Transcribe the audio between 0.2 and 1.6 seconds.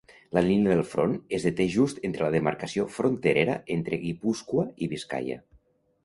La línia del front es